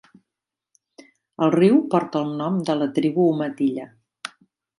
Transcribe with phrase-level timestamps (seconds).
[1.47, 3.87] El riu porta el nom de la tribu Umatilla.